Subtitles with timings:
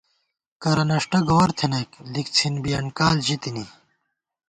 [0.61, 3.65] کرہ نݭٹہ گوَر تھنَئیک، لِکڅھِن بِیَن کال ژِتِنی